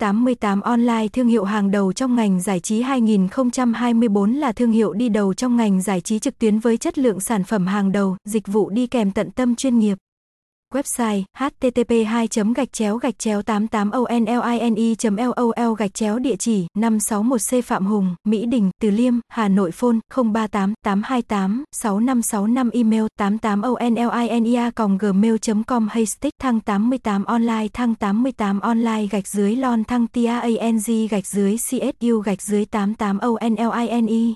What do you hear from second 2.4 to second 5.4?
giải trí 2024 là thương hiệu đi đầu